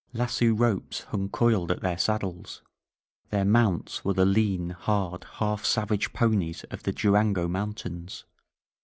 Lasso 0.13 0.47
ropes 0.47 1.01
hung 1.01 1.29
coiled 1.29 1.69
at 1.71 1.81
their 1.81 1.95
saddles. 1.99 2.63
Their 3.29 3.45
mounts 3.45 4.03
were 4.03 4.15
the 4.15 4.25
lean, 4.25 4.71
hard, 4.71 5.25
half 5.35 5.63
savage 5.63 6.11
ponies 6.11 6.63
of 6.71 6.81
the 6.81 6.91
Durango 6.91 7.47
mountains. 7.47 8.25